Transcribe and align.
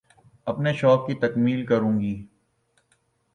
اپنے 0.47 0.73
شوق 0.73 1.05
کی 1.07 1.13
تکمیل 1.13 1.65
کروں 1.65 1.99
گی 1.99 2.15